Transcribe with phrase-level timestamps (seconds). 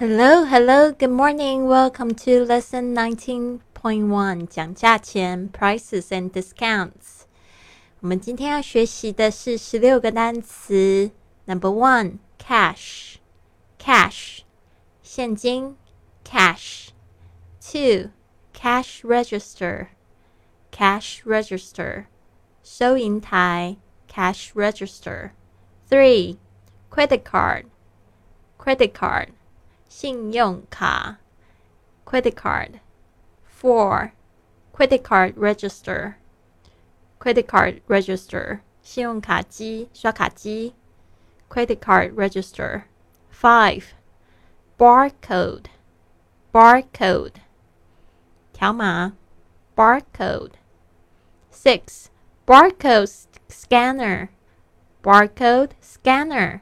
[0.00, 1.66] Hello, hello, good morning.
[1.66, 7.24] Welcome to lesson 19.1讲价钱 prices and discounts.
[8.00, 11.10] 我们今天要学习的是十六个单词。
[11.46, 13.16] Number one, cash,
[13.78, 14.40] cash,
[15.02, 15.76] 现金
[16.24, 16.88] cash.
[17.60, 18.10] Two,
[18.52, 19.88] cash register,
[20.70, 22.04] cash register,
[22.62, 23.76] 收银台
[24.08, 25.30] cash register.
[25.88, 26.38] Three,
[26.90, 27.66] credit card,
[28.58, 29.30] credit card.
[29.90, 31.18] 信用卡
[32.04, 32.80] credit card.
[33.44, 34.12] Four,
[34.72, 36.14] credit card register,
[37.18, 38.60] credit card register.
[38.82, 40.74] 信用卡机刷卡机
[41.48, 42.82] credit card register.
[43.32, 43.84] Five,
[44.78, 45.64] barcode,
[46.52, 47.34] barcode.
[48.52, 49.14] 条码
[49.74, 50.52] barcode.
[51.50, 52.06] Six,
[52.46, 54.28] barcode scanner,
[55.02, 56.60] barcode scanner.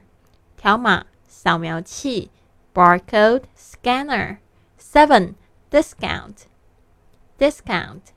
[0.57, 2.31] 条码扫描器
[2.79, 4.39] barcode scanner.
[4.77, 5.35] Seven,
[5.71, 6.47] discount,
[7.37, 8.13] discount.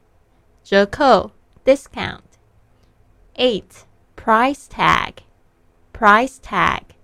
[0.62, 1.32] 折扣
[1.64, 2.38] discount.
[3.36, 3.84] Eight,
[4.16, 5.22] price tag,
[5.92, 6.94] price tag.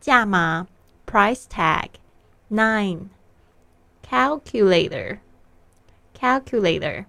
[0.00, 0.66] 价码
[1.06, 1.90] price tag.
[2.48, 3.10] Nine,
[4.02, 5.20] calculator,
[6.14, 7.06] calculator.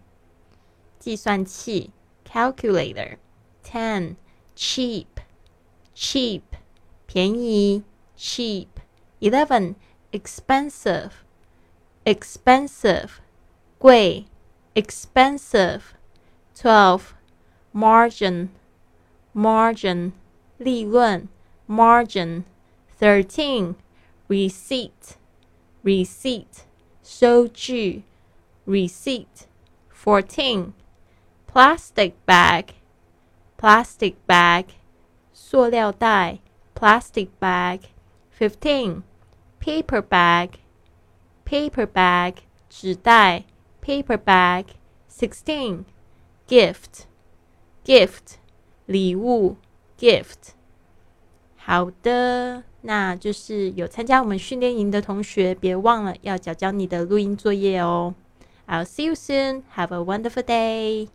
[1.00, 1.92] 计算器
[2.24, 3.18] calculator.
[3.64, 4.18] Ten,
[4.56, 5.08] cheap,
[5.96, 6.44] cheap.
[7.08, 7.84] 便宜
[8.18, 8.68] cheap.
[9.20, 9.76] Eleven,
[10.12, 11.24] expensive,
[12.06, 13.22] expensive.
[13.80, 14.26] 贵
[14.76, 15.94] expensive.
[16.56, 17.14] Twelve,
[17.74, 18.50] margin,
[19.34, 20.14] margin.
[20.58, 21.28] 利润
[21.68, 22.44] margin.
[23.00, 23.76] Thirteen,
[24.28, 25.18] receipt,
[25.84, 26.66] receipt.
[27.04, 28.04] 收据
[28.68, 29.48] receipt.
[29.90, 30.74] Fourteen,
[31.48, 32.76] plastic bag,
[33.58, 34.66] plastic bag.
[35.34, 36.40] 塑料袋
[36.82, 37.90] plastic bag.
[38.32, 39.04] Fifteen,
[39.61, 40.51] Paper bag,
[41.45, 42.35] paper bag.
[42.69, 43.45] 纸袋
[43.83, 44.65] paper bag.
[45.09, 45.85] Sixteen,
[46.47, 47.07] gift,
[47.85, 48.37] gift.
[48.85, 49.57] 礼物
[49.99, 50.53] gift.
[51.57, 58.15] 好的，那就是有参加我们训练营的同学，别忘了要交交你的录音作业哦。
[58.69, 59.63] I'll see you soon.
[59.75, 61.09] Have a wonderful day.